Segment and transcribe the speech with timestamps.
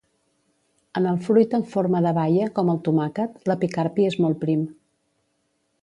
[1.01, 4.65] En el fruit en forma de baia, com el tomàquet, l'epicarpi és molt prim.